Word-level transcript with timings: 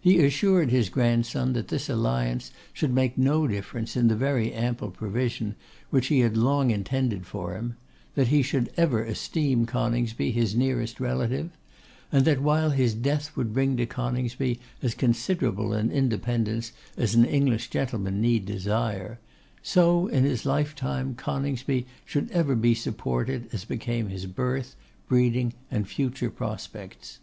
He 0.00 0.24
assured 0.24 0.70
his 0.70 0.88
grandson 0.88 1.52
that 1.54 1.66
this 1.66 1.88
alliance 1.88 2.52
should 2.72 2.94
make 2.94 3.18
no 3.18 3.48
difference 3.48 3.96
in 3.96 4.06
the 4.06 4.14
very 4.14 4.52
ample 4.52 4.92
provision 4.92 5.56
which 5.90 6.06
he 6.06 6.20
had 6.20 6.36
long 6.36 6.70
intended 6.70 7.26
for 7.26 7.56
him; 7.56 7.74
that 8.14 8.28
he 8.28 8.40
should 8.40 8.70
ever 8.76 9.02
esteem 9.02 9.66
Coningsby 9.66 10.30
his 10.30 10.54
nearest 10.54 11.00
relative; 11.00 11.50
and 12.12 12.24
that, 12.24 12.40
while 12.40 12.70
his 12.70 12.94
death 12.94 13.36
would 13.36 13.52
bring 13.52 13.76
to 13.78 13.84
Coningsby 13.84 14.60
as 14.80 14.94
considerable 14.94 15.72
an 15.72 15.90
independence 15.90 16.70
as 16.96 17.16
an 17.16 17.24
English 17.24 17.68
gentleman 17.68 18.20
need 18.20 18.46
desire, 18.46 19.18
so 19.60 20.06
in 20.06 20.22
his 20.22 20.46
lifetime 20.46 21.16
Coningsby 21.16 21.84
should 22.04 22.30
ever 22.30 22.54
be 22.54 22.76
supported 22.76 23.48
as 23.52 23.64
became 23.64 24.08
his 24.08 24.26
birth, 24.26 24.76
breeding, 25.08 25.52
and 25.68 25.88
future 25.88 26.30
prospects. 26.30 27.18